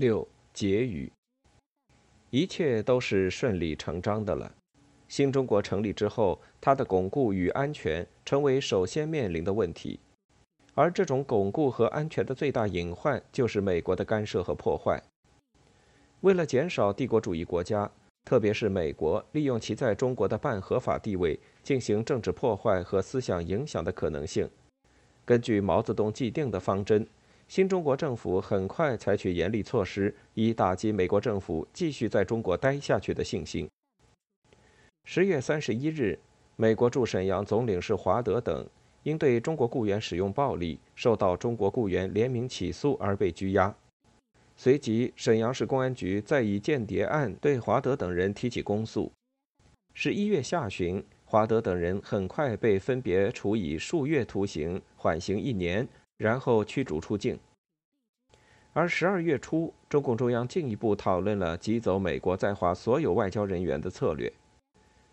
[0.00, 1.10] 六结语，
[2.30, 4.54] 一切都是顺理成章的了。
[5.08, 9.98] 新中国成立之后，它的巩固与安全成为首先面临的问题，
[10.74, 15.02] 而这种巩固和安全的最大隐患就是美国的干涉和破坏。
[16.20, 17.90] 为了减少帝国主义国家，
[18.24, 24.48] 特别是美国利用其在中国的半合法地位进行政治破坏和思想影响的可能性，
[25.24, 27.04] 根据毛泽东既定的方针。
[27.48, 33.66] 新中国政府很快采取严厉措施，以打击美国政府继续在中国待下去的信心。
[35.04, 36.18] 十月三十一日，
[36.56, 38.68] 美国驻沈阳总领事华德等
[39.02, 43.74] 因对中国雇员使用暴力，受到中国雇员联名起诉而被拘押。
[44.54, 49.10] 随即，沈阳市公安局再以间谍案对华德等人提起公诉。
[49.94, 55.88] 十一月下旬，华德等人很快被分别处以数月徒刑，缓刑一年。
[56.18, 57.38] 然后驱逐出境。
[58.74, 64.30] 而十二月初，中共中央进一步讨论了挤走美国在华所有外交人员的策略。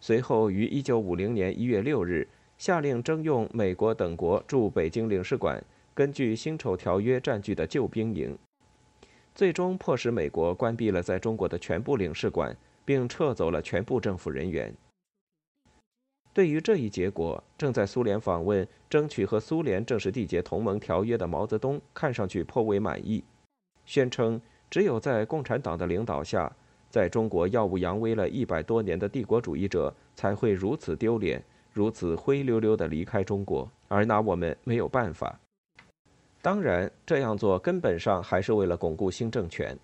[0.00, 2.26] 随后于一九五零年一月六日，
[2.58, 5.62] 下令征用美国等国驻北京领事馆
[5.94, 8.36] 根据辛丑条约占据的旧兵营，
[9.34, 14.74] 最终迫使美国关闭了在中国的全部领事馆，并撤走了全部政府人员。
[16.34, 23.22] 对于这一结果，正在苏联访问、争取和苏联正式缔结同盟条约的毛泽东看上去颇为满意，
[23.86, 26.50] 宣称只有在共产党的领导下，
[26.90, 31.40] 在中国耀武扬威了一百多年的帝国主义者才会如此丢脸、
[31.72, 35.38] 如此灰溜溜地离开中国，而拿我们没有办法。
[36.42, 39.78] 当然，这样做根本上还是为了巩固新政权。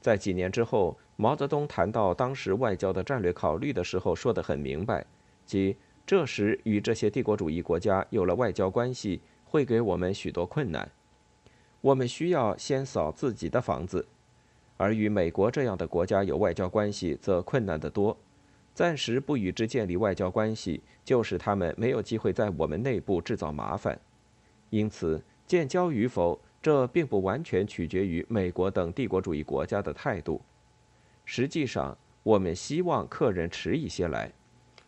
[0.00, 5.04] 在几年之后，毛泽东谈到当时外交的战略考虑的时候，说得很明白。
[5.46, 10.90] 即这时与这些帝国主义国家有了外交关系，会给我们许多困难。
[11.80, 14.06] 我们需要先扫自己的房子，
[14.76, 18.16] 而与美国这样的国家有外交关系，则困难得多。
[18.74, 23.98] 暂时不与之建立外交关系，就使他们没有机会在我们内部制造麻烦。
[24.70, 30.42] 因此，建交与否，这并不完全取决于美国等帝国主义国家的态度。
[31.24, 34.32] 实际上，我们希望客人迟一些来。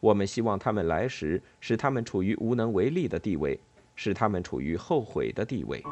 [0.00, 3.58] 我们希望他们来时，使他们处于无能为力的地位，
[3.94, 5.82] 使他们处于后悔的地位。